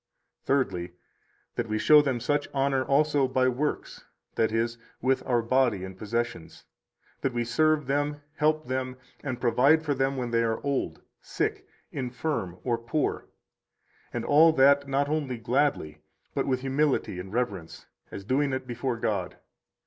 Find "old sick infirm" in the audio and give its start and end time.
10.65-12.57